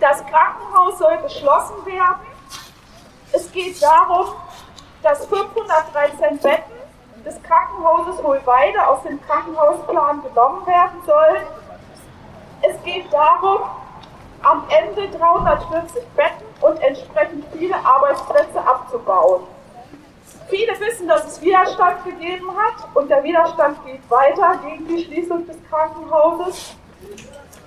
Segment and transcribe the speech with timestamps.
[0.00, 2.26] Das Krankenhaus soll geschlossen werden.
[3.32, 4.26] Es geht darum,
[5.02, 6.72] dass 513 Betten
[7.24, 11.46] des Krankenhauses Hohlweide aus dem Krankenhausplan genommen werden sollen.
[12.62, 13.62] Es geht darum,
[14.42, 19.42] am Ende 340 Betten und entsprechend viele Arbeitsplätze abzubauen.
[20.48, 25.46] Viele wissen, dass es Widerstand gegeben hat und der Widerstand geht weiter gegen die Schließung
[25.46, 26.76] des Krankenhauses.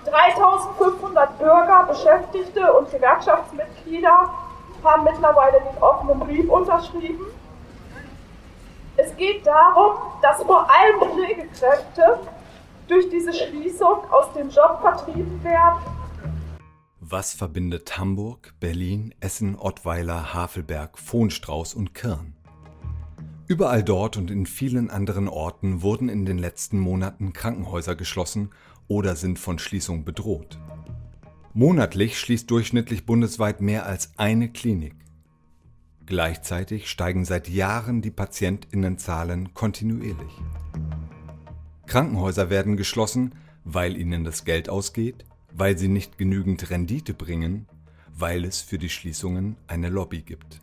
[0.05, 4.29] 3500 Bürger, Beschäftigte und Gewerkschaftsmitglieder
[4.83, 7.25] haben mittlerweile den offenen Brief unterschrieben.
[8.97, 12.19] Es geht darum, dass vor allem Pflegekräfte
[12.87, 15.79] durch diese Schließung aus dem Job vertrieben werden.
[16.99, 22.35] Was verbindet Hamburg, Berlin, Essen, Ottweiler, Havelberg, Fohnstrauß und Kirn?
[23.47, 28.51] Überall dort und in vielen anderen Orten wurden in den letzten Monaten Krankenhäuser geschlossen
[28.87, 30.59] oder sind von Schließung bedroht.
[31.53, 34.95] Monatlich schließt durchschnittlich bundesweit mehr als eine Klinik.
[36.05, 40.33] Gleichzeitig steigen seit Jahren die Patientinnenzahlen kontinuierlich.
[41.87, 47.67] Krankenhäuser werden geschlossen, weil ihnen das Geld ausgeht, weil sie nicht genügend Rendite bringen,
[48.17, 50.59] weil es für die Schließungen eine Lobby gibt.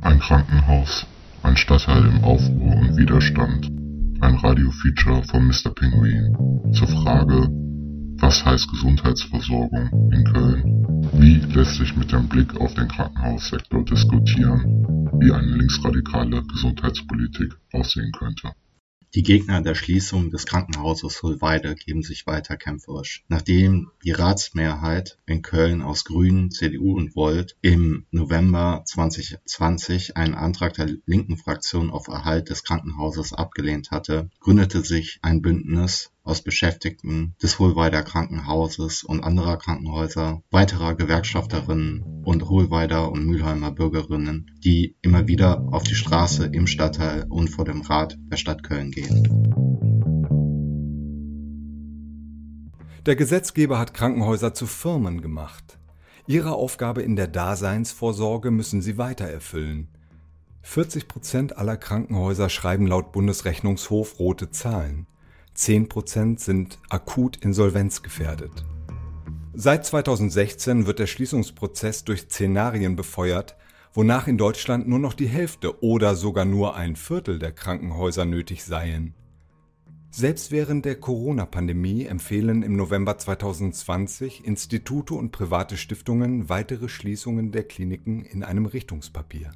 [0.00, 1.06] Ein Krankenhaus,
[1.42, 3.69] ein Stadtteil im Aufruhr und Widerstand,
[4.20, 5.70] ein Radiofeature von Mr.
[5.74, 6.36] Penguin
[6.72, 7.48] zur Frage,
[8.18, 10.62] was heißt Gesundheitsversorgung in Köln?
[11.14, 18.12] Wie lässt sich mit dem Blick auf den Krankenhaussektor diskutieren, wie eine linksradikale Gesundheitspolitik aussehen
[18.12, 18.52] könnte?
[19.14, 23.24] Die Gegner der Schließung des Krankenhauses Hohlweide geben sich weiter kämpferisch.
[23.26, 30.74] Nachdem die Ratsmehrheit in Köln aus Grünen, CDU und Volt im November 2020 einen Antrag
[30.74, 37.34] der linken Fraktion auf Erhalt des Krankenhauses abgelehnt hatte, gründete sich ein Bündnis aus Beschäftigten
[37.42, 45.28] des Hohlweider Krankenhauses und anderer Krankenhäuser, weiterer Gewerkschafterinnen und Hohlweider und Mülheimer Bürgerinnen, die immer
[45.28, 49.26] wieder auf die Straße im Stadtteil und vor dem Rat der Stadt Köln gehen.
[53.06, 55.78] Der Gesetzgeber hat Krankenhäuser zu Firmen gemacht.
[56.26, 59.88] Ihre Aufgabe in der Daseinsvorsorge müssen sie weiter erfüllen.
[60.62, 65.06] 40 Prozent aller Krankenhäuser schreiben laut Bundesrechnungshof rote Zahlen.
[65.56, 68.64] 10% sind akut insolvenzgefährdet.
[69.52, 73.56] Seit 2016 wird der Schließungsprozess durch Szenarien befeuert,
[73.92, 78.64] wonach in Deutschland nur noch die Hälfte oder sogar nur ein Viertel der Krankenhäuser nötig
[78.64, 79.14] seien.
[80.12, 87.62] Selbst während der Corona-Pandemie empfehlen im November 2020 Institute und private Stiftungen weitere Schließungen der
[87.64, 89.52] Kliniken in einem Richtungspapier.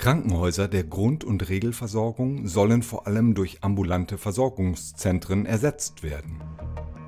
[0.00, 6.40] Krankenhäuser der Grund- und Regelversorgung sollen vor allem durch ambulante Versorgungszentren ersetzt werden.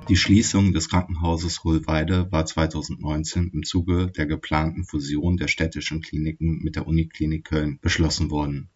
[0.09, 6.59] Die Schließung des Krankenhauses Hohlweide war 2019 im Zuge der geplanten Fusion der städtischen Kliniken
[6.61, 8.69] mit der Uniklinik Köln beschlossen worden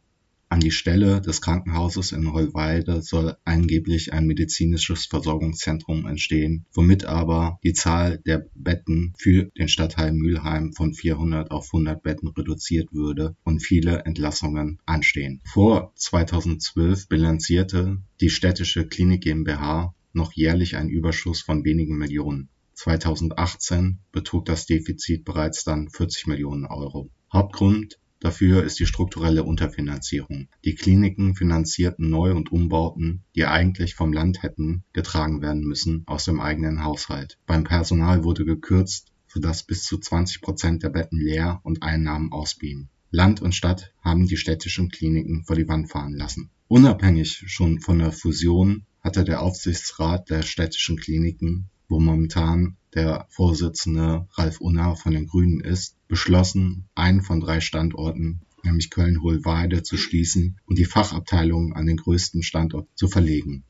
[0.50, 7.60] an die Stelle des Krankenhauses in Hohlweide soll angeblich ein medizinisches Versorgungszentrum entstehen, womit aber
[7.64, 13.36] die Zahl der Betten für den Stadtteil Mülheim von 400 auf 100 Betten reduziert würde
[13.44, 15.42] und viele Entlassungen anstehen.
[15.44, 22.50] Vor 2012 bilanzierte die Städtische Klinik GmbH noch jährlich einen Überschuss von wenigen Millionen.
[22.74, 27.10] 2018 betrug das Defizit bereits dann 40 Millionen Euro.
[27.34, 30.48] Hauptgrund Dafür ist die strukturelle Unterfinanzierung.
[30.66, 36.26] Die Kliniken finanzierten Neu- und Umbauten, die eigentlich vom Land hätten getragen werden müssen, aus
[36.26, 37.38] dem eigenen Haushalt.
[37.46, 42.90] Beim Personal wurde gekürzt, sodass bis zu 20 Prozent der Betten leer und Einnahmen ausblieben.
[43.12, 46.50] Land und Stadt haben die städtischen Kliniken vor die Wand fahren lassen.
[46.68, 54.28] Unabhängig schon von der Fusion hatte der Aufsichtsrat der städtischen Kliniken wo momentan der Vorsitzende
[54.34, 60.60] Ralf Unnar von den Grünen ist, beschlossen, einen von drei Standorten, nämlich Köln-Hohlweide, zu schließen
[60.66, 63.64] und die Fachabteilungen an den größten Standort zu verlegen.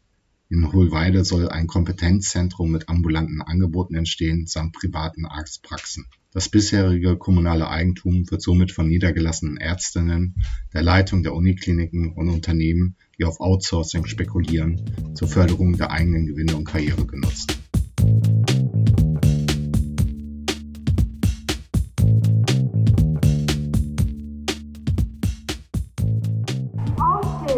[0.50, 6.06] In Hohlweide soll ein Kompetenzzentrum mit ambulanten Angeboten entstehen samt privaten Arztpraxen.
[6.32, 10.36] Das bisherige kommunale Eigentum wird somit von niedergelassenen Ärztinnen,
[10.74, 14.80] der Leitung der Unikliniken und Unternehmen, die auf Outsourcing spekulieren,
[15.16, 17.58] zur Förderung der eigenen Gewinne und Karriere genutzt.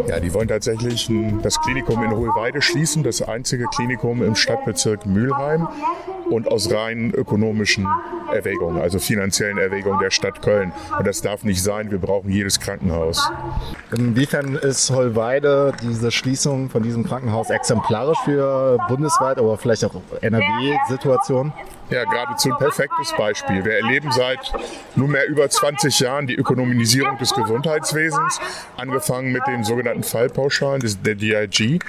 [0.10, 1.08] Ja, die wollen tatsächlich
[1.44, 5.68] das Klinikum in Hohlweide schließen, das einzige Klinikum im Stadtbezirk Mülheim.
[6.30, 7.88] Und aus rein ökonomischen
[8.34, 10.72] Erwägungen, also finanziellen Erwägungen der Stadt Köln.
[10.98, 11.92] Und das darf nicht sein.
[11.92, 13.30] Wir brauchen jedes Krankenhaus.
[13.92, 21.54] Inwiefern ist Hollweide diese Schließung von diesem Krankenhaus exemplarisch für bundesweit, aber vielleicht auch NRW-Situationen?
[21.90, 23.66] Ja, geradezu ein perfektes Beispiel.
[23.66, 24.54] Wir erleben seit
[24.96, 28.40] nunmehr über 20 Jahren die Ökonomisierung des Gesundheitswesens,
[28.78, 31.80] angefangen mit den sogenannten Fallpauschalen der DIG.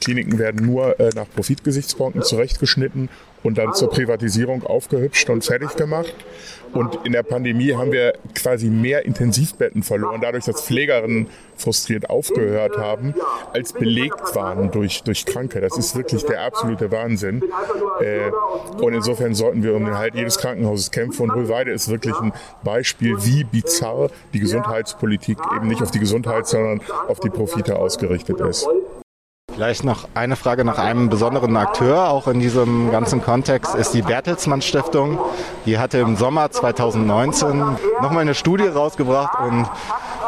[0.00, 3.10] Kliniken werden nur äh, nach Profitgesichtspunkten zurechtgeschnitten
[3.46, 6.12] und dann zur Privatisierung aufgehübscht und fertig gemacht.
[6.72, 12.76] Und in der Pandemie haben wir quasi mehr Intensivbetten verloren, dadurch, dass Pflegerinnen frustriert aufgehört
[12.76, 13.14] haben,
[13.52, 15.60] als belegt waren durch, durch Kranke.
[15.60, 17.42] Das ist wirklich der absolute Wahnsinn.
[18.00, 18.30] Äh,
[18.82, 21.22] und insofern sollten wir um den Halt jedes Krankenhauses kämpfen.
[21.22, 22.32] Und Rühlweide ist wirklich ein
[22.64, 28.40] Beispiel, wie bizarr die Gesundheitspolitik eben nicht auf die Gesundheit, sondern auf die Profite ausgerichtet
[28.40, 28.68] ist.
[29.56, 34.02] Vielleicht noch eine Frage nach einem besonderen Akteur, auch in diesem ganzen Kontext, ist die
[34.02, 35.18] Bertelsmann Stiftung.
[35.64, 37.64] Die hatte im Sommer 2019
[38.02, 39.66] nochmal eine Studie rausgebracht und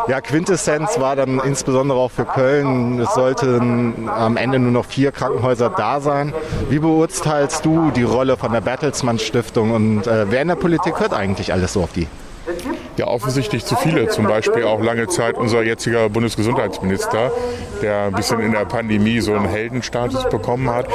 [0.08, 5.12] ja, Quintessenz war dann insbesondere auch für Köln, es sollten am Ende nur noch vier
[5.12, 6.32] Krankenhäuser da sein.
[6.70, 11.00] Wie beurteilst du die Rolle von der Bertelsmann Stiftung und äh, wer in der Politik
[11.00, 12.06] hört eigentlich alles so auf die?
[12.98, 14.08] Ja offensichtlich zu viele.
[14.08, 17.32] Zum Beispiel auch lange Zeit unser jetziger Bundesgesundheitsminister,
[17.82, 20.86] der ein bisschen in der Pandemie so einen Heldenstatus bekommen hat,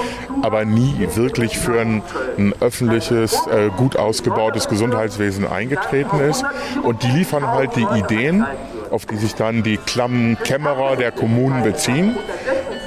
[0.41, 2.03] aber nie wirklich für ein,
[2.37, 6.43] ein öffentliches, äh, gut ausgebautes Gesundheitswesen eingetreten ist.
[6.83, 8.45] Und die liefern halt die Ideen,
[8.91, 12.15] auf die sich dann die klammen Kämmerer der Kommunen beziehen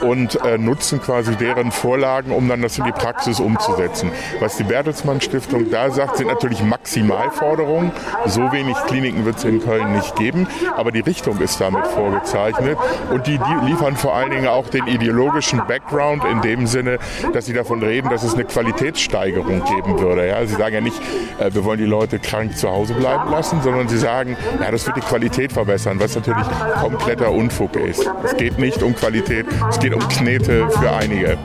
[0.03, 4.11] und äh, nutzen quasi deren Vorlagen, um dann das in die Praxis umzusetzen.
[4.41, 7.93] Was die Bertelsmann Stiftung da sagt, sind natürlich Maximalforderungen.
[8.27, 10.47] So wenig Kliniken wird es in Köln nicht geben,
[10.77, 12.79] aber die Richtung ist damit vorgezeichnet
[13.11, 16.99] und die, die liefern vor allen Dingen auch den ideologischen Background in dem Sinne,
[17.33, 20.29] dass sie davon reden, dass es eine Qualitätssteigerung geben würde.
[20.29, 21.01] Ja, sie sagen ja nicht,
[21.39, 24.87] äh, wir wollen die Leute krank zu Hause bleiben lassen, sondern sie sagen, ja, das
[24.87, 26.47] wird die Qualität verbessern, was natürlich
[26.81, 28.09] kompletter Unfug ist.
[28.25, 31.39] Es geht nicht um Qualität, es geht um Knete für einige.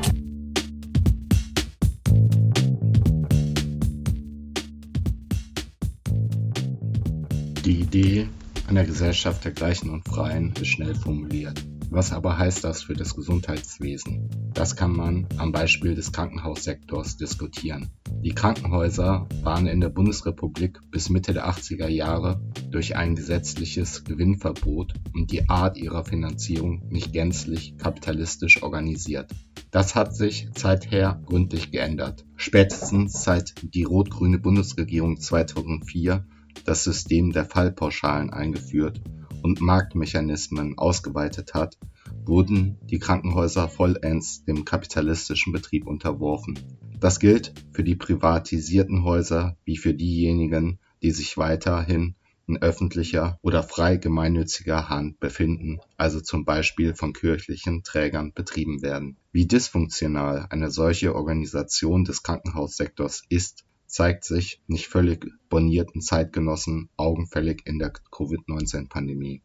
[7.64, 8.28] Die Idee
[8.68, 11.64] einer Gesellschaft der Gleichen und Freien ist schnell formuliert.
[11.90, 14.30] Was aber heißt das für das Gesundheitswesen?
[14.54, 17.92] Das kann man am Beispiel des Krankenhaussektors diskutieren.
[18.24, 22.40] Die Krankenhäuser waren in der Bundesrepublik bis Mitte der 80er Jahre
[22.70, 29.32] durch ein gesetzliches Gewinnverbot und die Art ihrer Finanzierung nicht gänzlich kapitalistisch organisiert.
[29.72, 32.24] Das hat sich seither gründlich geändert.
[32.36, 36.24] Spätestens seit die rot-grüne Bundesregierung 2004
[36.64, 39.02] das System der Fallpauschalen eingeführt
[39.42, 41.80] und Marktmechanismen ausgeweitet hat,
[42.26, 46.60] wurden die Krankenhäuser vollends dem kapitalistischen Betrieb unterworfen.
[47.02, 52.14] Das gilt für die privatisierten Häuser wie für diejenigen, die sich weiterhin
[52.46, 59.18] in öffentlicher oder frei gemeinnütziger Hand befinden, also zum Beispiel von kirchlichen Trägern betrieben werden.
[59.32, 67.64] Wie dysfunktional eine solche Organisation des Krankenhaussektors ist, zeigt sich nicht völlig bornierten Zeitgenossen augenfällig
[67.66, 69.42] in der Covid-19-Pandemie.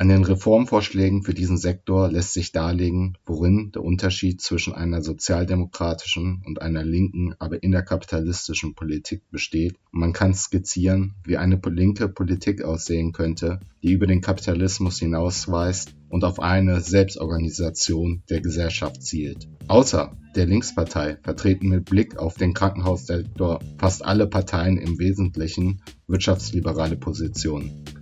[0.00, 6.44] An den Reformvorschlägen für diesen Sektor lässt sich darlegen, worin der Unterschied zwischen einer sozialdemokratischen
[6.46, 12.62] und einer linken, aber innerkapitalistischen Politik besteht, und man kann skizzieren, wie eine linke Politik
[12.62, 19.48] aussehen könnte, die über den Kapitalismus hinausweist und auf eine Selbstorganisation der Gesellschaft zielt.
[19.66, 26.96] Außer der Linkspartei vertreten mit Blick auf den Krankenhaussektor fast alle Parteien im Wesentlichen wirtschaftsliberale
[26.96, 27.97] Positionen.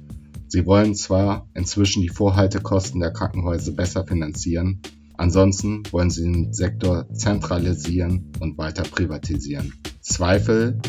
[0.49, 4.81] Sie wollen zwar inzwischen die Vorhaltekosten der Krankenhäuser besser finanzieren,
[5.15, 9.73] ansonsten wollen sie den Sektor zentralisieren und weiter privatisieren.
[10.01, 10.81] Zweifel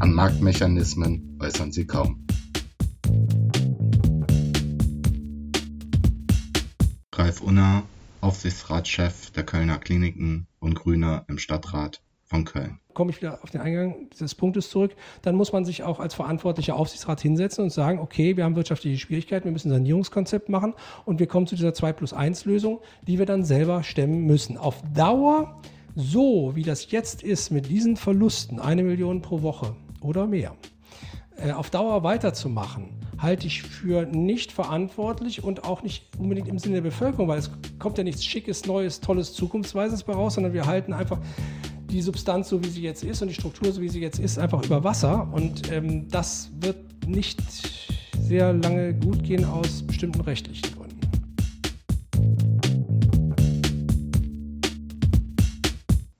[0.00, 2.26] an Marktmechanismen äußern sie kaum.
[7.14, 7.84] Ralf Unner,
[8.20, 13.60] Aufsichtsratschef der Kölner Kliniken und Grüner im Stadtrat von Köln komme ich wieder auf den
[13.60, 18.00] Eingang des Punktes zurück, dann muss man sich auch als verantwortlicher Aufsichtsrat hinsetzen und sagen,
[18.00, 21.74] okay, wir haben wirtschaftliche Schwierigkeiten, wir müssen ein Sanierungskonzept machen und wir kommen zu dieser
[21.74, 24.56] 2 plus 1 Lösung, die wir dann selber stemmen müssen.
[24.56, 25.60] Auf Dauer,
[25.94, 30.56] so wie das jetzt ist, mit diesen Verlusten, eine Million pro Woche oder mehr,
[31.36, 36.76] äh, auf Dauer weiterzumachen, halte ich für nicht verantwortlich und auch nicht unbedingt im Sinne
[36.76, 40.64] der Bevölkerung, weil es kommt ja nichts Schickes, Neues, Tolles, Zukunftsweises bei raus, sondern wir
[40.64, 41.18] halten einfach
[41.90, 44.38] die Substanz, so wie sie jetzt ist und die Struktur, so wie sie jetzt ist,
[44.38, 45.28] einfach über Wasser.
[45.32, 47.40] Und ähm, das wird nicht
[48.20, 51.00] sehr lange gut gehen aus bestimmten rechtlichen Gründen.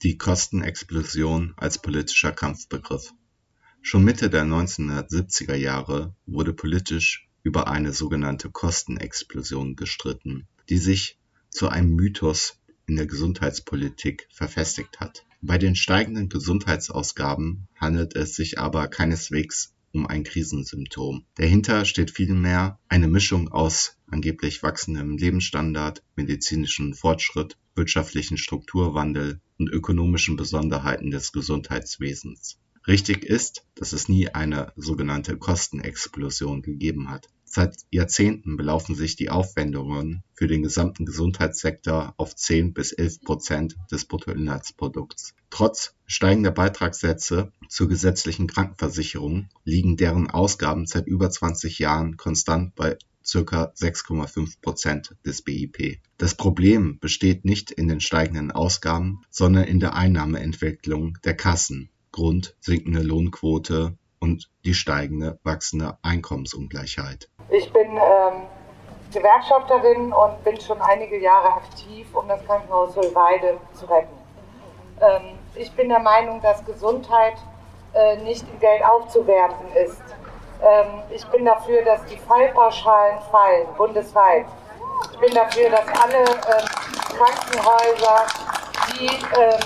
[0.03, 3.13] Die Kostenexplosion als politischer Kampfbegriff
[3.89, 11.21] Schon Mitte der 1970er Jahre wurde politisch über eine sogenannte Kostenexplosion gestritten, die sich
[11.51, 15.25] zu einem Mythos in der Gesundheitspolitik verfestigt hat.
[15.43, 21.25] Bei den steigenden Gesundheitsausgaben handelt es sich aber keineswegs um ein Krisensymptom.
[21.37, 30.37] Dahinter steht vielmehr eine Mischung aus angeblich wachsendem Lebensstandard, medizinischem Fortschritt, wirtschaftlichen Strukturwandel und ökonomischen
[30.37, 32.59] Besonderheiten des Gesundheitswesens.
[32.87, 37.28] Richtig ist, dass es nie eine sogenannte Kostenexplosion gegeben hat.
[37.49, 43.76] Seit Jahrzehnten belaufen sich die Aufwendungen für den gesamten Gesundheitssektor auf 10 bis 11 Prozent
[43.91, 45.35] des Bruttoinlandsprodukts.
[45.49, 52.99] Trotz steigender Beitragssätze zur gesetzlichen Krankenversicherung liegen deren Ausgaben seit über 20 Jahren konstant bei
[53.25, 53.73] ca.
[53.75, 56.00] 6,5 Prozent des BIP.
[56.19, 62.57] Das Problem besteht nicht in den steigenden Ausgaben, sondern in der Einnahmeentwicklung der Kassen Grund
[62.61, 67.29] sinkende Lohnquote und die steigende wachsende Einkommensungleichheit.
[67.51, 68.43] Ich bin ähm,
[69.13, 74.17] Gewerkschafterin und bin schon einige Jahre aktiv, um das Krankenhaus Hohlweide zu retten.
[75.01, 77.35] Ähm, ich bin der Meinung, dass Gesundheit
[77.95, 80.03] äh, nicht in Geld aufzuwerten ist.
[80.63, 84.47] Ähm, ich bin dafür, dass die Fallpauschalen fallen, bundesweit.
[85.13, 86.67] Ich bin dafür, dass alle ähm,
[87.17, 88.27] Krankenhäuser,
[88.93, 89.61] die ähm,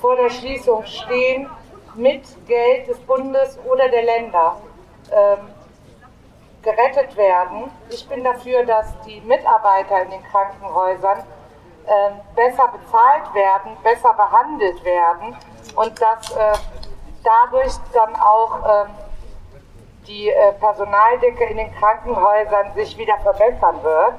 [0.00, 1.48] vor der Schließung stehen,
[1.94, 4.56] mit Geld des Bundes oder der Länder
[5.10, 5.48] ähm,
[6.62, 7.70] gerettet werden.
[7.88, 11.22] Ich bin dafür, dass die Mitarbeiter in den Krankenhäusern
[11.86, 15.36] ähm, besser bezahlt werden, besser behandelt werden
[15.76, 16.52] und dass äh,
[17.24, 18.90] dadurch dann auch ähm,
[20.06, 24.14] die äh, Personaldecke in den Krankenhäusern sich wieder verbessern wird.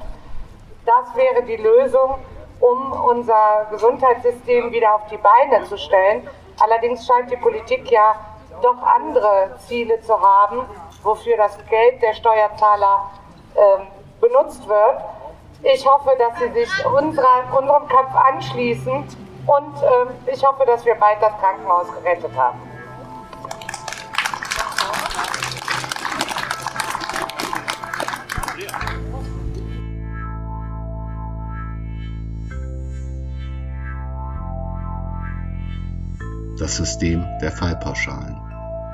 [0.84, 2.18] Das wäre die Lösung
[2.60, 6.28] um unser Gesundheitssystem wieder auf die Beine zu stellen.
[6.60, 8.14] Allerdings scheint die Politik ja
[8.62, 10.66] doch andere Ziele zu haben,
[11.02, 13.10] wofür das Geld der Steuerzahler
[13.54, 13.60] äh,
[14.20, 15.00] benutzt wird.
[15.62, 18.92] Ich hoffe, dass Sie sich unserer, unserem Kampf anschließen
[19.46, 22.71] und äh, ich hoffe, dass wir bald das Krankenhaus gerettet haben.
[36.62, 38.36] Das System der Fallpauschalen.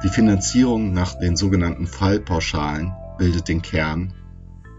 [0.03, 4.15] Die Finanzierung nach den sogenannten Fallpauschalen bildet den Kern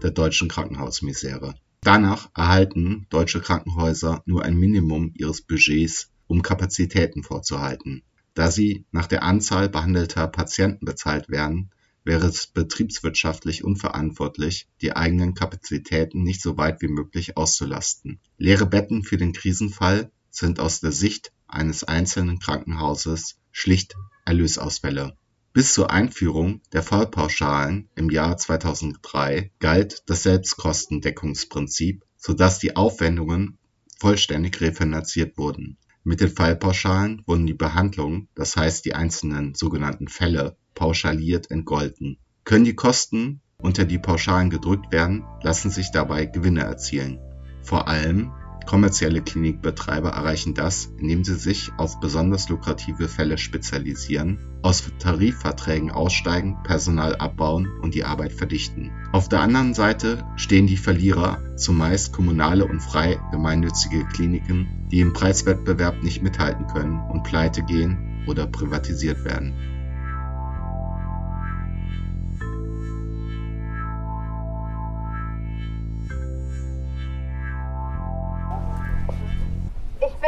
[0.02, 1.54] der deutschen Krankenhausmisere.
[1.82, 8.02] Danach erhalten deutsche Krankenhäuser nur ein Minimum ihres Budgets, um Kapazitäten vorzuhalten.
[8.34, 11.70] Da sie nach der Anzahl behandelter Patienten bezahlt werden,
[12.02, 18.18] wäre es betriebswirtschaftlich unverantwortlich, die eigenen Kapazitäten nicht so weit wie möglich auszulasten.
[18.36, 25.16] Leere Betten für den Krisenfall sind aus der Sicht eines einzelnen Krankenhauses schlicht Erlösausfälle.
[25.52, 33.58] Bis zur Einführung der Fallpauschalen im Jahr 2003 galt das Selbstkostendeckungsprinzip, sodass die Aufwendungen
[33.98, 35.76] vollständig refinanziert wurden.
[36.04, 42.18] Mit den Fallpauschalen wurden die Behandlungen, das heißt die einzelnen sogenannten Fälle, pauschaliert entgolten.
[42.44, 47.18] Können die Kosten unter die Pauschalen gedrückt werden, lassen sich dabei Gewinne erzielen.
[47.62, 48.32] Vor allem
[48.70, 56.56] Kommerzielle Klinikbetreiber erreichen das, indem sie sich auf besonders lukrative Fälle spezialisieren, aus Tarifverträgen aussteigen,
[56.62, 58.92] Personal abbauen und die Arbeit verdichten.
[59.10, 65.14] Auf der anderen Seite stehen die Verlierer, zumeist kommunale und frei gemeinnützige Kliniken, die im
[65.14, 69.69] Preiswettbewerb nicht mithalten können und pleite gehen oder privatisiert werden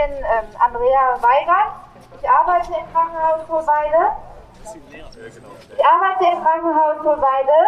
[0.07, 1.73] bin ähm, Andrea Weigert.
[2.21, 4.17] Ich arbeite im Krankenhaus Hohlweide.
[5.77, 7.59] Ich arbeite im Krankenhaus Hohlweide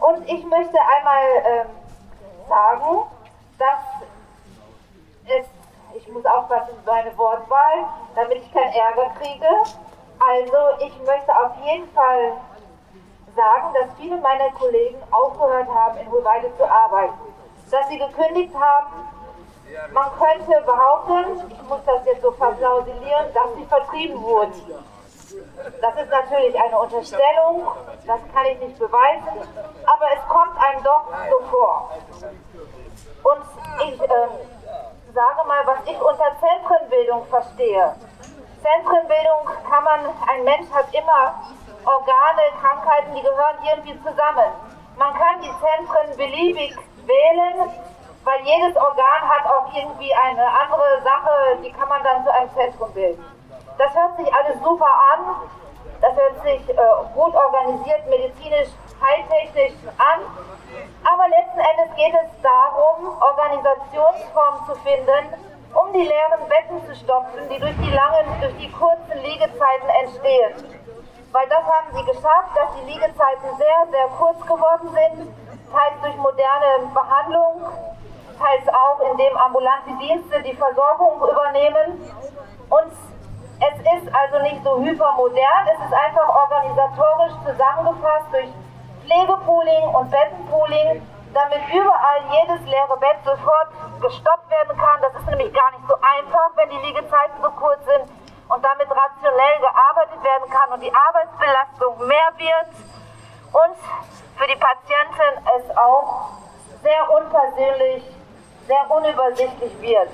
[0.00, 1.66] und ich möchte einmal ähm,
[2.48, 3.02] sagen,
[3.58, 3.80] dass
[5.26, 5.46] es,
[5.94, 9.48] ich muss aufpassen mit meiner Wortwahl, damit ich keinen Ärger kriege.
[10.18, 12.32] Also ich möchte auf jeden Fall
[13.36, 17.14] sagen, dass viele meiner Kollegen aufgehört haben, in Hohlweide zu arbeiten.
[17.70, 19.08] Dass sie gekündigt haben,
[19.92, 24.84] man könnte behaupten, ich muss das jetzt so verklausulieren, dass sie vertrieben wurden.
[25.80, 27.68] Das ist natürlich eine Unterstellung,
[28.06, 29.48] das kann ich nicht beweisen,
[29.84, 31.90] aber es kommt einem doch so vor.
[33.22, 33.42] Und
[33.86, 34.28] ich äh,
[35.14, 37.94] sage mal, was ich unter Zentrenbildung verstehe.
[38.62, 41.34] Zentrenbildung kann man, ein Mensch hat immer
[41.84, 44.52] Organe, Krankheiten, die gehören irgendwie zusammen.
[44.96, 47.70] Man kann die Zentren beliebig wählen
[48.24, 52.50] weil jedes Organ hat auch irgendwie eine andere Sache, die kann man dann zu einem
[52.54, 53.24] Zentrum bilden.
[53.78, 55.36] Das hört sich alles super an,
[56.00, 56.82] das hört sich äh,
[57.14, 58.68] gut organisiert, medizinisch,
[59.00, 60.20] heiltechnisch an,
[61.04, 65.34] aber letzten Endes geht es darum, Organisationsformen zu finden,
[65.72, 70.52] um die leeren Betten zu stopfen, die durch die langen, durch die kurzen Liegezeiten entstehen.
[71.32, 75.32] Weil das haben sie geschafft, dass die Liegezeiten sehr, sehr kurz geworden sind,
[75.72, 77.62] teils durch moderne Behandlung,
[78.40, 82.00] teils auch indem ambulante Dienste die Versorgung übernehmen.
[82.70, 82.92] Und
[83.60, 88.48] es ist also nicht so hypermodern, es ist einfach organisatorisch zusammengefasst durch
[89.04, 93.68] Pflegepooling und Bettenpooling, damit überall jedes leere Bett sofort
[94.00, 95.00] gestoppt werden kann.
[95.02, 98.08] Das ist nämlich gar nicht so einfach, wenn die Liegezeiten so kurz sind
[98.48, 102.70] und damit rationell gearbeitet werden kann und die Arbeitsbelastung mehr wird
[103.52, 103.76] und
[104.36, 106.30] für die Patientin es auch
[106.82, 108.04] sehr unpersönlich,
[108.70, 110.10] sehr unübersichtlich wird.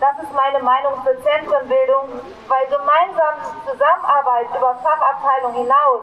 [0.00, 2.08] Das ist meine Meinung zur Zentrenbildung,
[2.48, 3.34] weil gemeinsam
[3.64, 6.02] Zusammenarbeit über Fachabteilung hinaus,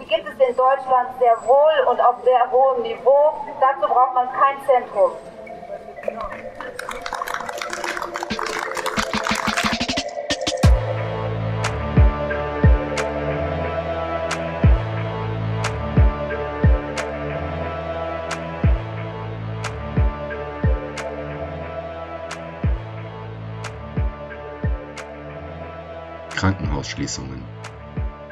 [0.00, 3.34] die gibt es in Deutschland sehr wohl und auf sehr hohem Niveau.
[3.60, 5.12] Dazu braucht man kein Zentrum.
[26.88, 27.42] Krankenhausschließungen.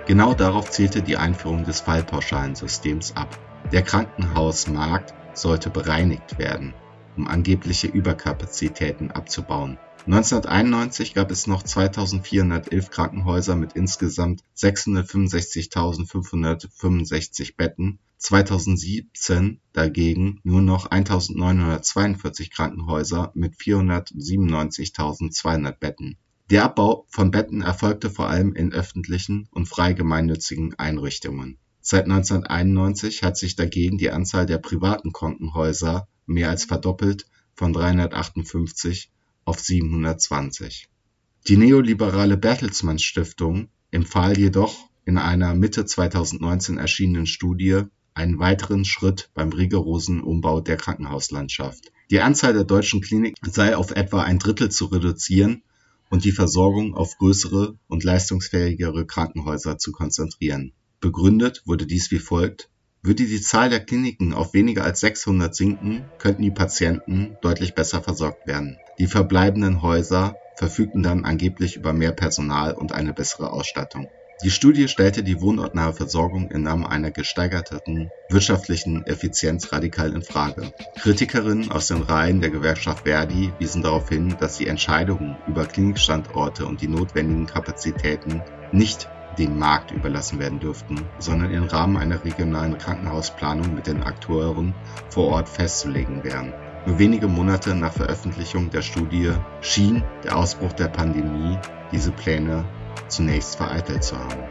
[0.07, 3.37] Genau darauf zielte die Einführung des Fallpauschalensystems ab.
[3.73, 6.73] Der Krankenhausmarkt sollte bereinigt werden,
[7.17, 9.79] um angebliche Überkapazitäten abzubauen.
[10.07, 22.53] 1991 gab es noch 2411 Krankenhäuser mit insgesamt 665.565 Betten, 2017 dagegen nur noch 1942
[22.53, 26.17] Krankenhäuser mit 497.200 Betten
[26.51, 31.59] der Abbau von Betten erfolgte vor allem in öffentlichen und frei gemeinnützigen Einrichtungen.
[31.81, 39.11] Seit 1991 hat sich dagegen die Anzahl der privaten Krankenhäuser mehr als verdoppelt von 358
[39.45, 40.89] auf 720.
[41.49, 47.83] Die neoliberale Bertelsmann Stiftung empfahl jedoch in einer Mitte 2019 erschienenen Studie
[48.15, 51.93] einen weiteren Schritt beim rigorosen Umbau der Krankenhauslandschaft.
[52.11, 55.63] Die Anzahl der deutschen Kliniken sei auf etwa ein Drittel zu reduzieren
[56.11, 60.73] und die Versorgung auf größere und leistungsfähigere Krankenhäuser zu konzentrieren.
[61.01, 62.69] Begründet wurde dies wie folgt:
[63.03, 68.03] Würde die Zahl der Kliniken auf weniger als 600 sinken, könnten die Patienten deutlich besser
[68.03, 68.79] versorgt werden.
[68.99, 74.09] Die verbleibenden Häuser verfügten dann angeblich über mehr Personal und eine bessere Ausstattung
[74.43, 80.73] die Studie stellte die wohnortnahe Versorgung im Namen einer gesteigerten wirtschaftlichen Effizienz radikal in Frage.
[81.01, 86.67] Kritikerinnen aus den Reihen der Gewerkschaft Verdi wiesen darauf hin, dass die Entscheidungen über Klinikstandorte
[86.67, 92.77] und die notwendigen Kapazitäten nicht dem Markt überlassen werden dürften, sondern im Rahmen einer regionalen
[92.77, 94.75] Krankenhausplanung mit den Akteuren
[95.09, 96.53] vor Ort festzulegen wären.
[96.87, 101.59] Nur wenige Monate nach Veröffentlichung der Studie schien der Ausbruch der Pandemie
[101.91, 102.65] diese Pläne
[103.09, 104.43] zunächst vereitelt zu haben.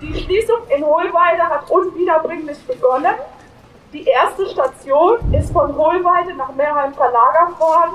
[0.00, 3.14] Die Schließung in Hohlweide hat unwiederbringlich begonnen.
[3.92, 7.94] Die erste Station ist von Hohlweide nach Meerheim verlagert worden.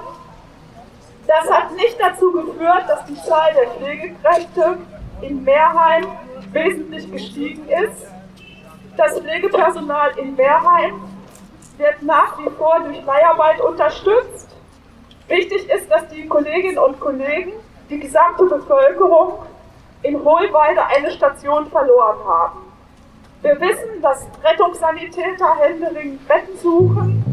[1.27, 4.77] Das hat nicht dazu geführt, dass die Zahl der Pflegekräfte
[5.21, 6.05] in Meerheim
[6.51, 8.12] wesentlich gestiegen ist.
[8.95, 11.01] Das Pflegepersonal in Meerheim
[11.77, 14.55] wird nach wie vor durch Leiharbeit unterstützt.
[15.27, 17.53] Wichtig ist, dass die Kolleginnen und Kollegen,
[17.89, 19.39] die gesamte Bevölkerung
[20.03, 22.59] in Hohlweide eine Station verloren haben.
[23.41, 27.23] Wir wissen, dass Rettungssanitäter händeringend Betten suchen.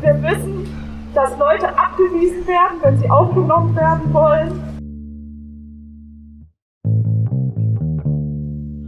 [0.00, 4.64] Wir wissen, dass Leute abgewiesen werden, wenn sie aufgenommen werden wollen.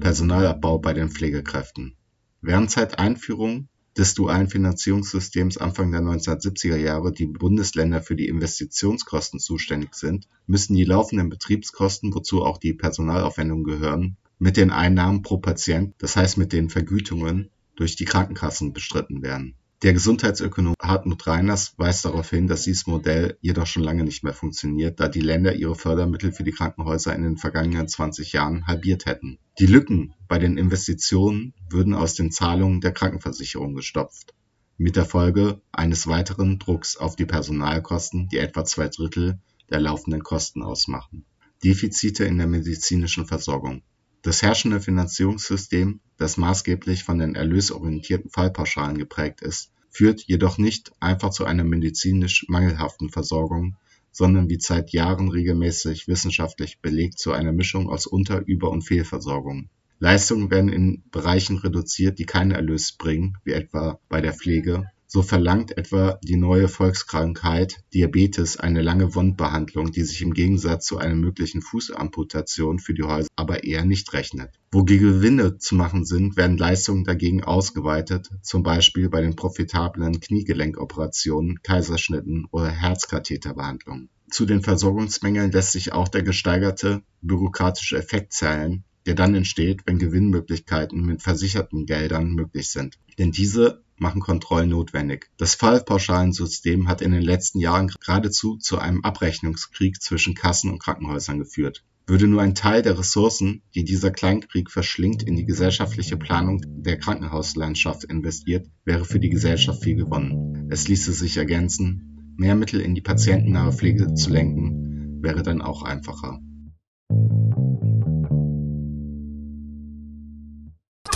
[0.01, 2.00] Personalabbau bei den Pflegekräften.
[2.43, 9.41] Während seit Einführung des dualen Finanzierungssystems Anfang der 1970er Jahre die Bundesländer für die Investitionskosten
[9.41, 15.39] zuständig sind, müssen die laufenden Betriebskosten, wozu auch die Personalaufwendungen gehören, mit den Einnahmen pro
[15.39, 21.73] Patient, das heißt mit den Vergütungen, durch die Krankenkassen bestritten werden der Gesundheitsökonom Hartmut Reiners
[21.79, 25.55] weist darauf hin, dass dieses Modell jedoch schon lange nicht mehr funktioniert, da die Länder
[25.55, 29.39] ihre Fördermittel für die Krankenhäuser in den vergangenen 20 Jahren halbiert hätten.
[29.59, 34.35] Die Lücken bei den Investitionen würden aus den Zahlungen der Krankenversicherung gestopft,
[34.77, 39.39] mit der Folge eines weiteren Drucks auf die Personalkosten, die etwa zwei Drittel
[39.71, 41.25] der laufenden Kosten ausmachen.
[41.65, 43.83] Defizite in der medizinischen Versorgung.
[44.23, 51.31] Das herrschende Finanzierungssystem, das maßgeblich von den erlösorientierten Fallpauschalen geprägt ist, führt jedoch nicht einfach
[51.31, 53.77] zu einer medizinisch mangelhaften Versorgung,
[54.13, 59.71] sondern wie seit Jahren regelmäßig wissenschaftlich belegt zu einer Mischung aus Unter-, Über- und Fehlversorgung.
[60.01, 65.23] Leistungen werden in Bereichen reduziert, die keinen Erlös bringen, wie etwa bei der Pflege, so
[65.23, 71.17] verlangt etwa die neue Volkskrankheit Diabetes eine lange Wundbehandlung, die sich im Gegensatz zu einer
[71.17, 74.53] möglichen Fußamputation für die Häuser aber eher nicht rechnet.
[74.71, 81.61] Wo Gewinne zu machen sind, werden Leistungen dagegen ausgeweitet, zum Beispiel bei den profitablen Kniegelenkoperationen,
[81.65, 84.11] Kaiserschnitten oder Herzkatheterbehandlungen.
[84.31, 89.99] Zu den Versorgungsmängeln lässt sich auch der gesteigerte bürokratische Effekt zählen, der dann entsteht, wenn
[89.99, 92.99] Gewinnmöglichkeiten mit versicherten Geldern möglich sind.
[93.19, 95.31] Denn diese machen Kontrollen notwendig.
[95.37, 101.39] Das Fallpauschalensystem hat in den letzten Jahren geradezu zu einem Abrechnungskrieg zwischen Kassen und Krankenhäusern
[101.39, 101.85] geführt.
[102.07, 106.99] Würde nur ein Teil der Ressourcen, die dieser Kleinkrieg verschlingt, in die gesellschaftliche Planung der
[106.99, 110.69] Krankenhauslandschaft investiert, wäre für die Gesellschaft viel gewonnen.
[110.71, 115.83] Es ließe sich ergänzen, mehr Mittel in die patientennahe Pflege zu lenken, wäre dann auch
[115.83, 116.41] einfacher.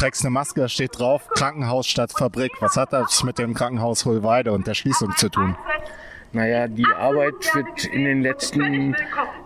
[0.05, 2.53] Trägst eine Maske, da steht drauf Krankenhaus statt Fabrik.
[2.61, 5.57] Was hat das mit dem Krankenhaus Hohlweide und der Schließung zu tun?
[6.33, 8.95] Naja, die Arbeit wird in den letzten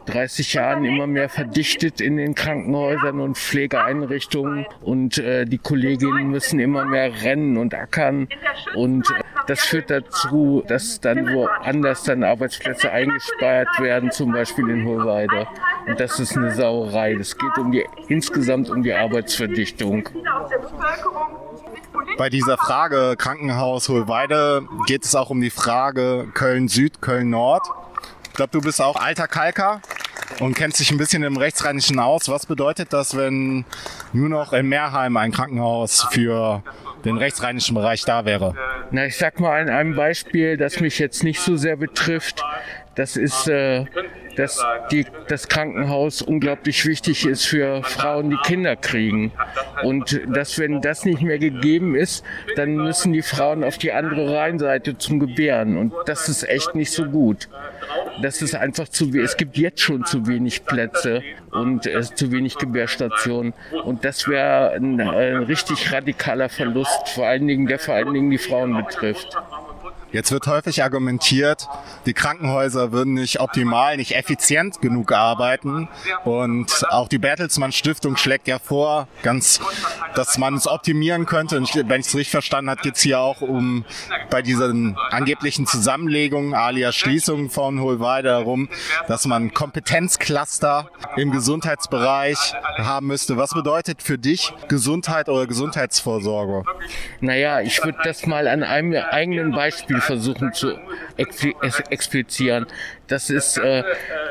[0.06, 6.58] 30 Jahren immer mehr verdichtet in den Krankenhäusern und Pflegeeinrichtungen und äh, die Kolleginnen müssen
[6.58, 8.26] immer mehr rennen und ackern
[8.74, 14.84] und äh, das führt dazu, dass dann woanders dann Arbeitsplätze eingespeiert werden, zum Beispiel in
[14.84, 15.46] Hohlweide.
[15.88, 17.12] Und das ist eine Sauerei.
[17.14, 20.08] Es geht um die, insgesamt um die Arbeitsverdichtung.
[22.16, 27.66] Bei dieser Frage Krankenhaus Hohlweide geht es auch um die Frage Köln Süd, Köln Nord.
[28.24, 29.80] Ich glaube, du bist auch alter Kalker
[30.40, 32.28] und kennst dich ein bisschen im Rechtsrheinischen aus.
[32.28, 33.64] Was bedeutet das, wenn
[34.12, 36.62] nur noch in Meerheim ein Krankenhaus für
[37.04, 38.54] den rechtsrheinischen Bereich da wäre?
[38.90, 42.44] Na, ich sag mal an einem Beispiel, das mich jetzt nicht so sehr betrifft.
[42.98, 43.84] Das ist, äh,
[44.34, 49.30] dass die, das Krankenhaus unglaublich wichtig ist für Frauen, die Kinder kriegen.
[49.84, 52.24] Und dass, wenn das nicht mehr gegeben ist,
[52.56, 55.76] dann müssen die Frauen auf die andere Rheinseite zum Gebären.
[55.76, 57.48] Und das ist echt nicht so gut.
[58.20, 59.16] Das ist einfach zu.
[59.16, 63.54] Es gibt jetzt schon zu wenig Plätze und äh, zu wenig Gebärstationen.
[63.84, 68.30] Und das wäre ein, ein richtig radikaler Verlust, vor allen Dingen, der vor allen Dingen
[68.30, 69.36] die Frauen betrifft.
[70.10, 71.68] Jetzt wird häufig argumentiert,
[72.06, 75.88] die Krankenhäuser würden nicht optimal, nicht effizient genug arbeiten.
[76.24, 79.60] Und auch die Bertelsmann Stiftung schlägt ja vor, ganz,
[80.14, 81.58] dass man es optimieren könnte.
[81.58, 83.84] Und wenn ich es richtig verstanden habe, geht es hier auch um
[84.30, 88.70] bei diesen angeblichen Zusammenlegungen, alias Schließungen von Hohlweide herum,
[89.08, 93.36] dass man Kompetenzcluster im Gesundheitsbereich haben müsste.
[93.36, 96.64] Was bedeutet für dich Gesundheit oder Gesundheitsvorsorge?
[97.20, 100.78] Naja, ich würde das mal an einem eigenen Beispiel Beispiel versuchen zu
[101.16, 102.66] explizieren.
[103.06, 103.84] Das ist, äh,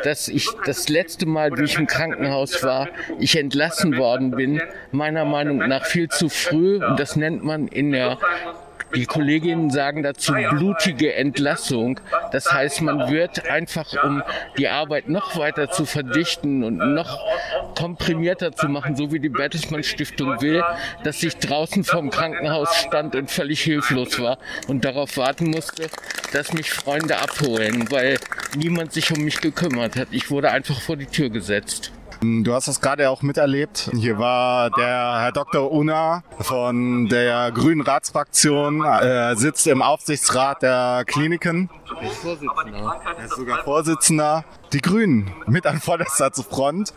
[0.03, 5.25] dass ich das letzte Mal, wie ich im Krankenhaus war, ich entlassen worden bin, meiner
[5.25, 6.84] Meinung nach viel zu früh.
[6.84, 8.17] Und das nennt man in der
[8.95, 12.00] die Kolleginnen sagen dazu blutige Entlassung.
[12.32, 14.23] Das heißt, man wird einfach, um
[14.58, 17.19] die Arbeit noch weiter zu verdichten und noch
[17.76, 20.63] komprimierter zu machen, so wie die Bertelsmann Stiftung will,
[21.04, 25.88] dass ich draußen vom Krankenhaus stand und völlig hilflos war und darauf warten musste,
[26.34, 28.17] dass mich Freunde abholen, weil
[28.56, 30.08] niemand sich um mich gekümmert hat.
[30.12, 31.91] Ich wurde einfach vor die Tür gesetzt.
[32.21, 33.91] Du hast das gerade auch miterlebt.
[33.93, 35.71] Hier war der Herr Dr.
[35.71, 41.69] Unna von der Grünen Ratsfraktion, äh, sitzt im Aufsichtsrat der Kliniken.
[42.01, 43.01] Er ist Vorsitzender.
[43.17, 46.93] Er ist sogar Vorsitzender die Grünen mit an vorderster Front,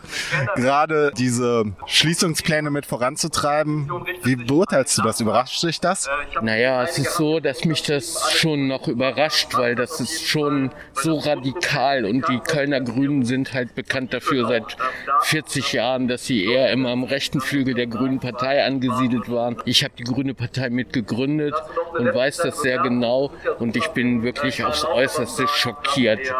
[0.55, 3.89] gerade diese Schließungspläne mit voranzutreiben.
[4.23, 5.21] Wie beurteilst du das?
[5.21, 6.09] Überrascht dich das?
[6.41, 11.17] Naja, es ist so, dass mich das schon noch überrascht, weil das ist schon so
[11.17, 14.77] radikal und die Kölner Grünen sind halt bekannt dafür seit
[15.23, 19.57] 40 Jahren, dass sie eher immer am rechten Flügel der Grünen Partei angesiedelt waren.
[19.65, 21.55] Ich habe die Grüne Partei mitgegründet
[21.97, 26.33] und weiß das sehr genau und ich bin wirklich aufs Äußerste schockiert.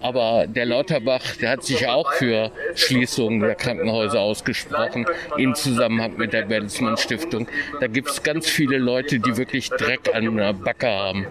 [0.00, 5.06] Aber der Lauterbach, der hat sich auch für Schließungen der Krankenhäuser ausgesprochen,
[5.36, 7.48] im Zusammenhang mit der Bertelsmann Stiftung.
[7.80, 11.26] Da gibt es ganz viele Leute, die wirklich Dreck an der Backe haben.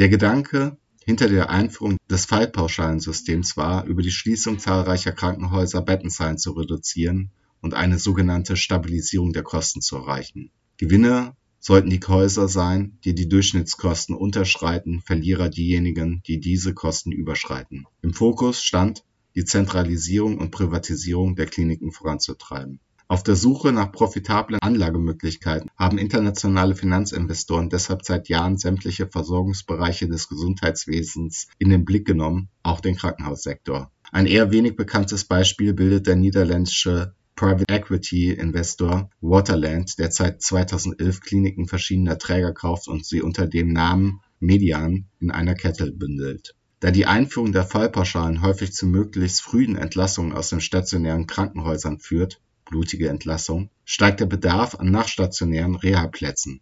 [0.00, 6.52] Der Gedanke hinter der Einführung des Fallpauschalensystems war, über die Schließung zahlreicher Krankenhäuser Bettenzahlen zu
[6.52, 10.52] reduzieren und eine sogenannte Stabilisierung der Kosten zu erreichen.
[10.78, 17.84] Gewinner sollten die Häuser sein, die die Durchschnittskosten unterschreiten, Verlierer diejenigen, die diese Kosten überschreiten.
[18.00, 22.80] Im Fokus stand, die Zentralisierung und Privatisierung der Kliniken voranzutreiben.
[23.10, 30.28] Auf der Suche nach profitablen Anlagemöglichkeiten haben internationale Finanzinvestoren deshalb seit Jahren sämtliche Versorgungsbereiche des
[30.28, 33.90] Gesundheitswesens in den Blick genommen, auch den Krankenhaussektor.
[34.12, 41.20] Ein eher wenig bekanntes Beispiel bildet der niederländische Private Equity Investor Waterland, der seit 2011
[41.20, 46.54] Kliniken verschiedener Träger kauft und sie unter dem Namen Median in einer Kette bündelt.
[46.78, 52.40] Da die Einführung der Fallpauschalen häufig zu möglichst frühen Entlassungen aus den stationären Krankenhäusern führt
[52.70, 56.60] blutige Entlassung, steigt der Bedarf an nachstationären Reha-Plätzen.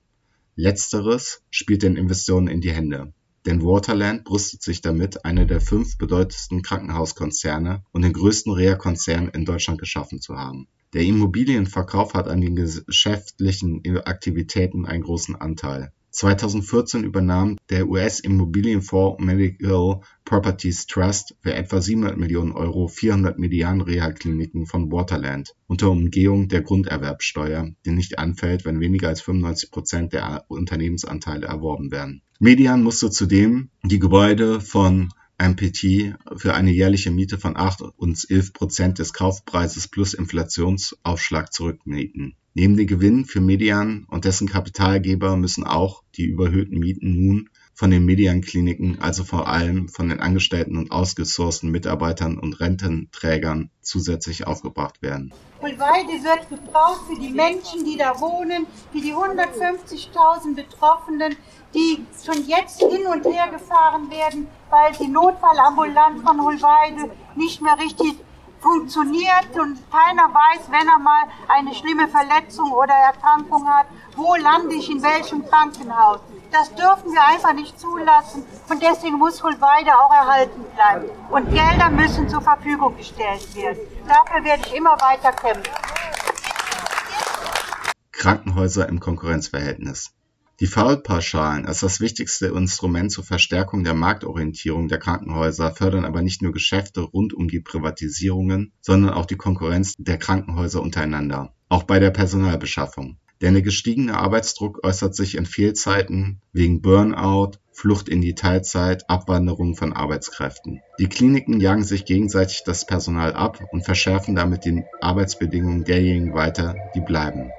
[0.56, 3.12] Letzteres spielt den Investoren in die Hände,
[3.46, 9.44] denn Waterland brüstet sich damit, einer der fünf bedeutendsten Krankenhauskonzerne und den größten Reha-Konzern in
[9.44, 10.66] Deutschland geschaffen zu haben.
[10.94, 20.00] Der Immobilienverkauf hat an den geschäftlichen Aktivitäten einen großen Anteil 2014 übernahm der US-Immobilienfonds Medical
[20.24, 27.70] Properties Trust für etwa 700 Millionen Euro 400 Median-Reha-Kliniken von Waterland unter Umgehung der Grunderwerbsteuer,
[27.84, 32.22] die nicht anfällt, wenn weniger als 95 Prozent der Unternehmensanteile erworben werden.
[32.40, 38.52] Median musste zudem die Gebäude von MPT für eine jährliche Miete von 8 und 11
[38.52, 42.34] Prozent des Kaufpreises plus Inflationsaufschlag zurückmieten.
[42.54, 47.92] Neben den Gewinnen für Median und dessen Kapitalgeber müssen auch die überhöhten Mieten nun von
[47.92, 55.00] den Median-Kliniken, also vor allem von den Angestellten und ausgesourcten Mitarbeitern und Rententrägern, zusätzlich aufgebracht
[55.00, 55.32] werden.
[55.60, 61.36] Wohlweide wird gebraucht für die Menschen, die da wohnen, für die 150.000 Betroffenen,
[61.72, 67.78] die schon jetzt hin und her gefahren werden, weil die Notfallambulanz von Holweide nicht mehr
[67.78, 68.16] richtig
[68.60, 73.86] funktioniert und keiner weiß, wenn er mal eine schlimme Verletzung oder Erkrankung hat,
[74.16, 76.18] wo lande ich in welchem Krankenhaus.
[76.50, 81.10] Das dürfen wir einfach nicht zulassen und deswegen muss Holweide auch erhalten bleiben.
[81.30, 83.78] Und Gelder müssen zur Verfügung gestellt werden.
[84.06, 85.72] Dafür werde ich immer weiter kämpfen.
[88.12, 90.12] Krankenhäuser im Konkurrenzverhältnis.
[90.60, 96.42] Die Fallpauschalen als das wichtigste Instrument zur Verstärkung der Marktorientierung der Krankenhäuser fördern aber nicht
[96.42, 102.00] nur Geschäfte rund um die Privatisierungen, sondern auch die Konkurrenz der Krankenhäuser untereinander, auch bei
[102.00, 103.18] der Personalbeschaffung.
[103.40, 109.76] Denn der gestiegene Arbeitsdruck äußert sich in Fehlzeiten wegen Burnout, Flucht in die Teilzeit, Abwanderung
[109.76, 110.80] von Arbeitskräften.
[110.98, 116.74] Die Kliniken jagen sich gegenseitig das Personal ab und verschärfen damit die Arbeitsbedingungen derjenigen weiter,
[116.96, 117.52] die bleiben.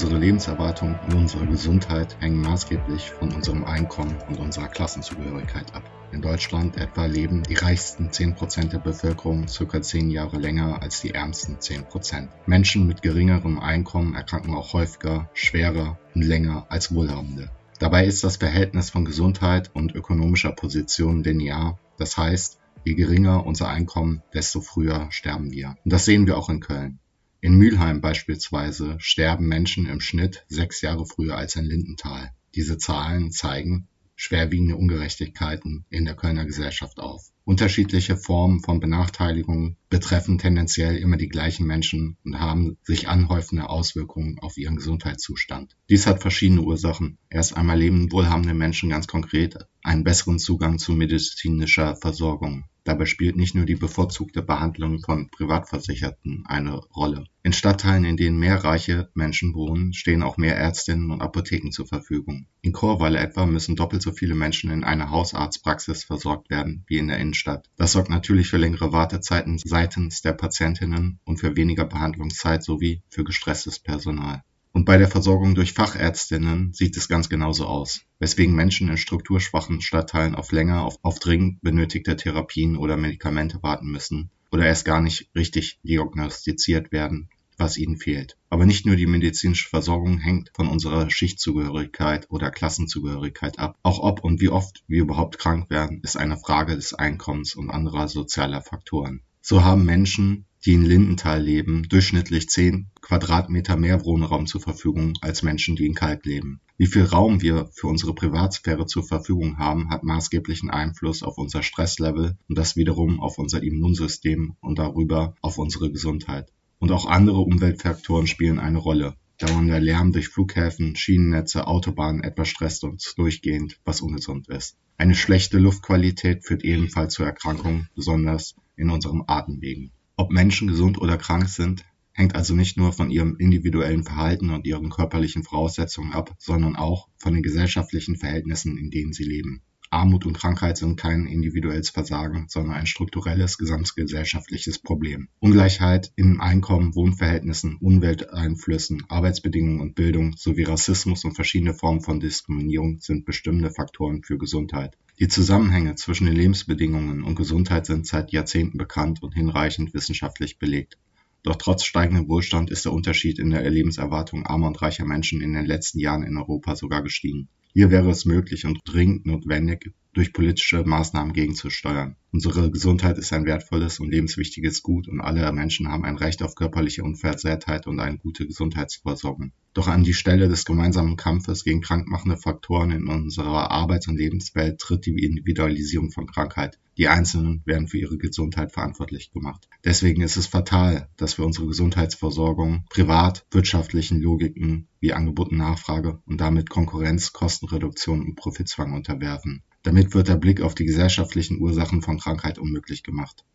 [0.00, 5.82] Unsere Lebenserwartung und unsere Gesundheit hängen maßgeblich von unserem Einkommen und unserer Klassenzugehörigkeit ab.
[6.12, 11.14] In Deutschland etwa leben die reichsten 10% der Bevölkerung circa 10 Jahre länger als die
[11.14, 12.28] ärmsten 10%.
[12.46, 17.50] Menschen mit geringerem Einkommen erkranken auch häufiger, schwerer und länger als Wohlhabende.
[17.80, 23.66] Dabei ist das Verhältnis von Gesundheit und ökonomischer Position linear, das heißt, je geringer unser
[23.66, 25.76] Einkommen, desto früher sterben wir.
[25.84, 27.00] Und das sehen wir auch in Köln.
[27.40, 32.32] In Mülheim beispielsweise sterben Menschen im Schnitt sechs Jahre früher als in Lindenthal.
[32.56, 37.30] Diese Zahlen zeigen schwerwiegende Ungerechtigkeiten in der Kölner Gesellschaft auf.
[37.44, 44.38] Unterschiedliche Formen von Benachteiligung betreffen tendenziell immer die gleichen Menschen und haben sich anhäufende Auswirkungen
[44.38, 45.76] auf ihren Gesundheitszustand.
[45.88, 47.18] Dies hat verschiedene Ursachen.
[47.30, 52.64] Erst einmal leben wohlhabende Menschen ganz konkret einen besseren Zugang zu medizinischer Versorgung.
[52.88, 57.24] Dabei spielt nicht nur die bevorzugte Behandlung von Privatversicherten eine Rolle.
[57.42, 61.86] In Stadtteilen, in denen mehr reiche Menschen wohnen, stehen auch mehr Ärztinnen und Apotheken zur
[61.86, 62.46] Verfügung.
[62.62, 67.08] In Chorweiler etwa müssen doppelt so viele Menschen in einer Hausarztpraxis versorgt werden wie in
[67.08, 67.68] der Innenstadt.
[67.76, 73.22] Das sorgt natürlich für längere Wartezeiten seitens der Patientinnen und für weniger Behandlungszeit sowie für
[73.22, 74.42] gestresstes Personal.
[74.72, 79.80] Und bei der Versorgung durch Fachärztinnen sieht es ganz genauso aus, weswegen Menschen in strukturschwachen
[79.80, 85.00] Stadtteilen auf länger auf, auf dringend benötigte Therapien oder Medikamente warten müssen oder erst gar
[85.00, 88.36] nicht richtig diagnostiziert werden, was ihnen fehlt.
[88.50, 93.76] Aber nicht nur die medizinische Versorgung hängt von unserer Schichtzugehörigkeit oder Klassenzugehörigkeit ab.
[93.84, 97.70] Auch ob und wie oft wir überhaupt krank werden, ist eine Frage des Einkommens und
[97.70, 99.22] anderer sozialer Faktoren.
[99.40, 105.42] So haben Menschen die in Lindenthal leben, durchschnittlich 10 Quadratmeter mehr Wohnraum zur Verfügung als
[105.42, 106.60] Menschen, die in Kalk leben.
[106.76, 111.62] Wie viel Raum wir für unsere Privatsphäre zur Verfügung haben, hat maßgeblichen Einfluss auf unser
[111.62, 116.52] Stresslevel und das wiederum auf unser Immunsystem und darüber auf unsere Gesundheit.
[116.80, 119.14] Und auch andere Umweltfaktoren spielen eine Rolle.
[119.38, 124.76] Dauernder Lärm durch Flughäfen, Schienennetze, Autobahnen etwa stresst uns durchgehend, was ungesund ist.
[124.96, 129.90] Eine schlechte Luftqualität führt ebenfalls zu Erkrankungen, besonders in unseren Atemwegen.
[130.16, 134.66] Ob Menschen gesund oder krank sind, hängt also nicht nur von ihrem individuellen Verhalten und
[134.66, 139.62] ihren körperlichen Voraussetzungen ab, sondern auch von den gesellschaftlichen Verhältnissen, in denen sie leben.
[139.90, 145.28] Armut und Krankheit sind kein individuelles Versagen, sondern ein strukturelles gesamtgesellschaftliches Problem.
[145.40, 153.00] Ungleichheit in Einkommen, Wohnverhältnissen, Umwelteinflüssen, Arbeitsbedingungen und Bildung sowie Rassismus und verschiedene Formen von Diskriminierung
[153.00, 154.96] sind bestimmende Faktoren für Gesundheit.
[155.18, 160.96] Die Zusammenhänge zwischen den Lebensbedingungen und Gesundheit sind seit Jahrzehnten bekannt und hinreichend wissenschaftlich belegt.
[161.42, 165.52] Doch trotz steigendem Wohlstand ist der Unterschied in der Lebenserwartung armer und reicher Menschen in
[165.52, 167.48] den letzten Jahren in Europa sogar gestiegen.
[167.72, 172.16] Hier wäre es möglich und dringend notwendig, durch politische Maßnahmen gegenzusteuern.
[172.32, 176.56] Unsere Gesundheit ist ein wertvolles und lebenswichtiges Gut und alle Menschen haben ein Recht auf
[176.56, 179.52] körperliche Unversehrtheit und eine gute Gesundheitsversorgung.
[179.74, 184.80] Doch an die Stelle des gemeinsamen Kampfes gegen krankmachende Faktoren in unserer Arbeits- und Lebenswelt
[184.80, 186.80] tritt die Individualisierung von Krankheit.
[186.96, 189.68] Die Einzelnen werden für ihre Gesundheit verantwortlich gemacht.
[189.84, 196.20] Deswegen ist es fatal, dass wir unsere Gesundheitsversorgung privat wirtschaftlichen Logiken wie Angebot und Nachfrage
[196.26, 199.62] und damit Konkurrenz, Kostenreduktion und Profitzwang unterwerfen.
[199.88, 203.46] Damit wird der Blick auf die gesellschaftlichen Ursachen von Krankheit unmöglich gemacht.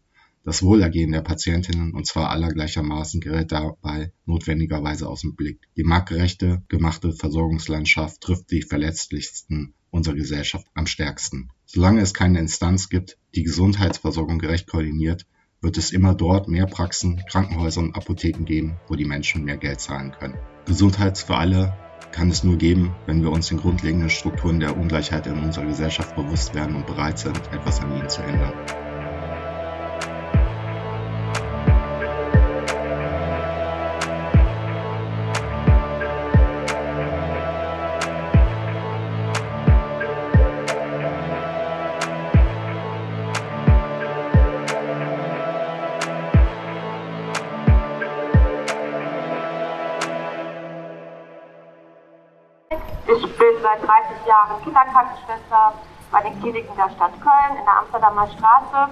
[0.43, 5.59] Das Wohlergehen der Patientinnen, und zwar aller gleichermaßen, gerät dabei notwendigerweise aus dem Blick.
[5.77, 11.51] Die marktgerechte, gemachte Versorgungslandschaft trifft die Verletzlichsten unserer Gesellschaft am stärksten.
[11.67, 15.27] Solange es keine Instanz gibt, die Gesundheitsversorgung gerecht koordiniert,
[15.61, 19.81] wird es immer dort mehr Praxen, Krankenhäuser und Apotheken geben, wo die Menschen mehr Geld
[19.81, 20.39] zahlen können.
[20.65, 21.77] Gesundheit für alle
[22.13, 26.15] kann es nur geben, wenn wir uns den grundlegenden Strukturen der Ungleichheit in unserer Gesellschaft
[26.15, 28.82] bewusst werden und bereit sind, etwas an ihnen zu ändern.
[53.73, 55.73] Seit 30 Jahren Kinderkrankenschwester
[56.11, 58.91] bei den Kliniken der Stadt Köln in der Amsterdamer Straße.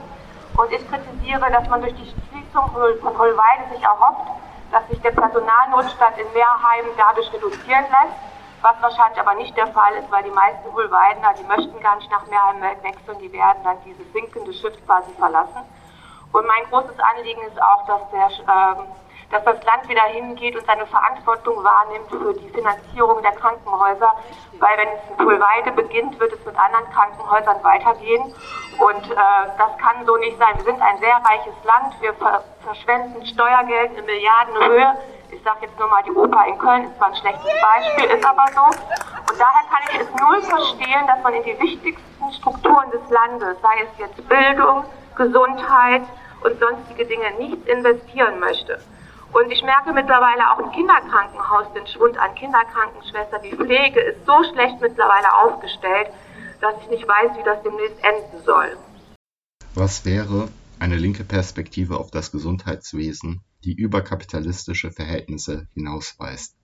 [0.57, 2.69] Und ich kritisiere, dass man durch die Schließung
[3.01, 4.27] von Hollweide sich erhofft,
[4.71, 8.17] dass sich der Personalnotstand in Mehrheimen dadurch reduzieren lässt,
[8.61, 12.11] was wahrscheinlich aber nicht der Fall ist, weil die meisten Hollweidener, die möchten gar nicht
[12.11, 15.61] nach Mehrheim wechseln, die werden dann dieses sinkende Schiff quasi verlassen.
[16.31, 18.87] Und mein großes Anliegen ist auch, dass der ähm,
[19.31, 24.13] dass das Land wieder hingeht und seine Verantwortung wahrnimmt für die Finanzierung der Krankenhäuser,
[24.59, 28.33] weil wenn es in Pulweide beginnt, wird es mit anderen Krankenhäusern weitergehen
[28.79, 29.15] und äh,
[29.57, 30.55] das kann so nicht sein.
[30.57, 34.97] Wir sind ein sehr reiches Land, wir ver verschwenden Steuergeld in Milliardenhöhe.
[35.31, 38.25] Ich sage jetzt nur mal, die Oper in Köln ist zwar ein schlechtes Beispiel, ist
[38.25, 38.61] aber so.
[38.61, 43.57] Und daher kann ich es null verstehen, dass man in die wichtigsten Strukturen des Landes,
[43.61, 44.83] sei es jetzt Bildung,
[45.15, 46.03] Gesundheit
[46.43, 48.79] und sonstige Dinge, nicht investieren möchte.
[49.33, 53.41] Und ich merke mittlerweile auch im Kinderkrankenhaus den Schwund an Kinderkrankenschwestern.
[53.43, 56.09] Die Pflege ist so schlecht mittlerweile aufgestellt,
[56.59, 58.77] dass ich nicht weiß, wie das demnächst enden soll.
[59.73, 66.55] Was wäre eine linke Perspektive auf das Gesundheitswesen, die über kapitalistische Verhältnisse hinausweist?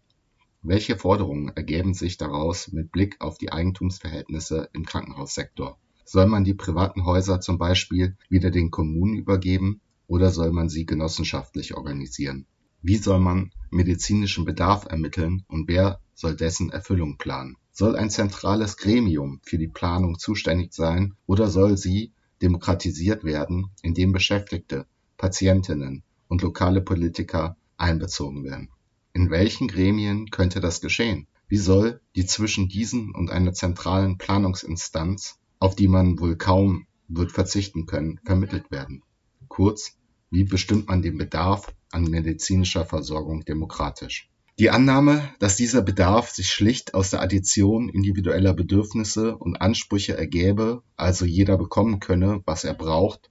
[0.62, 5.78] Welche Forderungen ergeben sich daraus mit Blick auf die Eigentumsverhältnisse im Krankenhaussektor?
[6.04, 10.86] Soll man die privaten Häuser zum Beispiel wieder den Kommunen übergeben oder soll man sie
[10.86, 12.46] genossenschaftlich organisieren?
[12.82, 17.58] Wie soll man medizinischen Bedarf ermitteln und wer soll dessen Erfüllung planen?
[17.72, 22.12] Soll ein zentrales Gremium für die Planung zuständig sein oder soll sie
[22.42, 24.86] demokratisiert werden, indem Beschäftigte,
[25.18, 28.70] Patientinnen und lokale Politiker einbezogen werden?
[29.14, 31.28] In welchen Gremien könnte das geschehen?
[31.48, 37.32] Wie soll die zwischen diesen und einer zentralen Planungsinstanz, auf die man wohl kaum wird
[37.32, 39.02] verzichten können, vermittelt werden?
[39.48, 39.97] Kurz,
[40.30, 44.30] wie bestimmt man den Bedarf an medizinischer Versorgung demokratisch?
[44.60, 50.82] Die Annahme, dass dieser Bedarf sich schlicht aus der Addition individueller Bedürfnisse und Ansprüche ergäbe,
[50.96, 53.30] also jeder bekommen könne, was er braucht,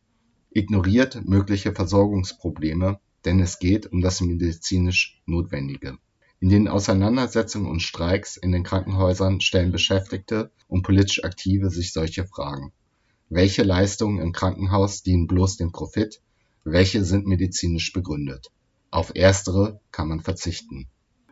[0.51, 5.99] ignoriert mögliche Versorgungsprobleme, denn es geht um das medizinisch Notwendige.
[6.39, 12.25] In den Auseinandersetzungen und Streiks in den Krankenhäusern stellen Beschäftigte und politisch Aktive sich solche
[12.25, 12.73] Fragen.
[13.29, 16.21] Welche Leistungen im Krankenhaus dienen bloß dem Profit
[16.67, 18.51] welche sind medizinisch begründet.
[18.91, 20.89] Auf erstere kann man verzichten.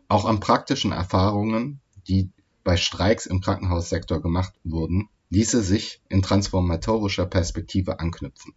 [0.07, 2.31] Auch an praktischen Erfahrungen, die
[2.63, 8.55] bei Streiks im Krankenhaussektor gemacht wurden, ließe sich in transformatorischer Perspektive anknüpfen.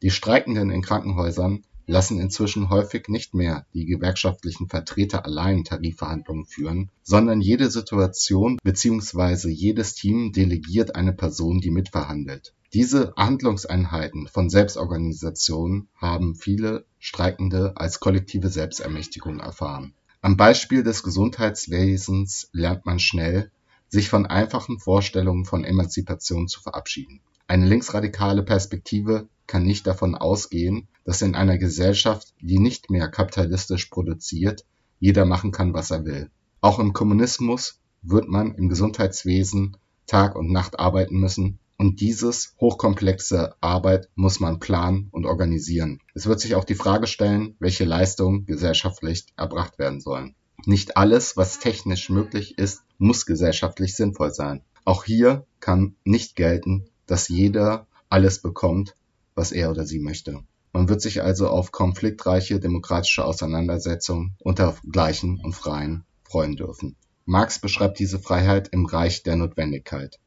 [0.00, 6.90] Die Streikenden in Krankenhäusern lassen inzwischen häufig nicht mehr die gewerkschaftlichen Vertreter allein Tarifverhandlungen führen,
[7.02, 9.48] sondern jede Situation bzw.
[9.48, 12.54] jedes Team delegiert eine Person, die mitverhandelt.
[12.72, 19.94] Diese Handlungseinheiten von Selbstorganisation haben viele Streikende als kollektive Selbstermächtigung erfahren.
[20.22, 23.50] Am Beispiel des Gesundheitswesens lernt man schnell,
[23.88, 27.20] sich von einfachen Vorstellungen von Emanzipation zu verabschieden.
[27.46, 33.86] Eine linksradikale Perspektive kann nicht davon ausgehen, dass in einer Gesellschaft, die nicht mehr kapitalistisch
[33.86, 34.64] produziert,
[35.00, 36.30] jeder machen kann, was er will.
[36.60, 39.76] Auch im Kommunismus wird man im Gesundheitswesen
[40.06, 46.00] Tag und Nacht arbeiten müssen, und dieses hochkomplexe Arbeit muss man planen und organisieren.
[46.14, 50.36] Es wird sich auch die Frage stellen, welche Leistungen gesellschaftlich erbracht werden sollen.
[50.66, 54.62] Nicht alles, was technisch möglich ist, muss gesellschaftlich sinnvoll sein.
[54.84, 58.94] Auch hier kann nicht gelten, dass jeder alles bekommt,
[59.34, 60.40] was er oder sie möchte.
[60.72, 66.96] Man wird sich also auf konfliktreiche demokratische Auseinandersetzungen unter Gleichen und Freien freuen dürfen.
[67.26, 70.18] Marx beschreibt diese Freiheit im Reich der Notwendigkeit.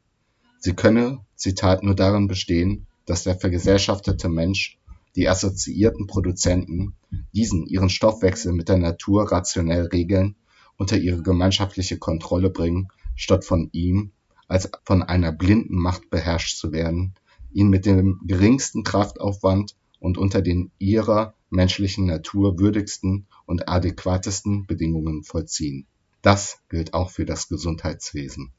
[0.59, 4.79] Sie könne, Zitat, nur darin bestehen, dass der vergesellschaftete Mensch,
[5.15, 6.95] die assoziierten Produzenten,
[7.33, 10.35] diesen ihren Stoffwechsel mit der Natur rationell regeln,
[10.77, 14.11] unter ihre gemeinschaftliche Kontrolle bringen, statt von ihm
[14.47, 17.15] als von einer blinden Macht beherrscht zu werden,
[17.57, 25.23] ihn mit dem geringsten Kraftaufwand und unter den ihrer menschlichen Natur würdigsten und adäquatesten Bedingungen
[25.23, 25.87] vollziehen.
[26.21, 28.53] Das gilt auch für das Gesundheitswesen.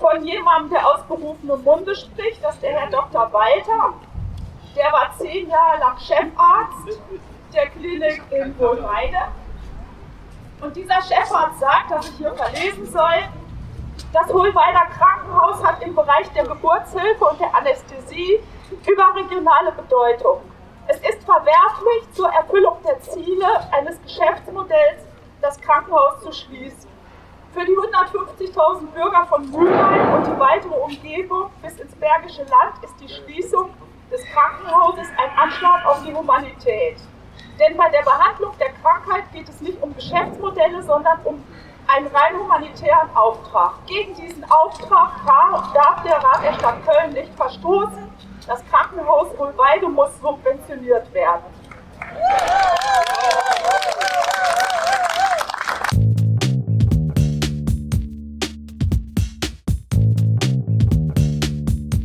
[0.00, 3.32] Von jemandem, der aus berufenem Munde spricht, das ist der Herr Dr.
[3.32, 3.94] Walter.
[4.74, 7.00] Der war zehn Jahre lang Chefarzt
[7.54, 9.30] der Klinik in Wohlweide.
[10.60, 13.28] Und dieser Chefarzt sagt, dass ich hier verlesen soll,
[14.12, 18.40] das Hohlweiler Krankenhaus hat im Bereich der Geburtshilfe und der Anästhesie
[18.86, 20.40] überregionale Bedeutung.
[20.86, 25.02] Es ist verwerflich, zur Erfüllung der Ziele eines Geschäftsmodells
[25.42, 26.88] das Krankenhaus zu schließen.
[27.52, 32.94] Für die 150.000 Bürger von Mülheim und die weitere Umgebung bis ins Bergische Land ist
[33.00, 33.70] die Schließung
[34.10, 36.96] des Krankenhauses ein Anschlag auf die Humanität.
[37.58, 41.44] Denn bei der Behandlung der Krankheit geht es nicht um Geschäftsmodelle, sondern um
[41.88, 43.72] einen rein humanitären Auftrag.
[43.86, 48.08] Gegen diesen Auftrag darf der Rat der Stadt Köln nicht verstoßen.
[48.46, 51.42] Das Krankenhaus Wohlweide muss subventioniert werden.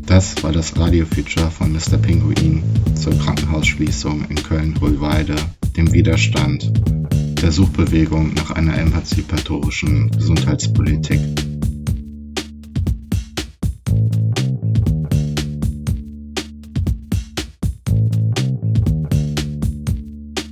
[0.05, 1.97] Das war das Radio-Feature von Mr.
[1.97, 2.63] Pinguin
[2.95, 5.35] zur Krankenhausschließung in Köln-Hohlweide,
[5.75, 6.71] dem Widerstand
[7.43, 11.19] der Suchbewegung nach einer emanzipatorischen Gesundheitspolitik.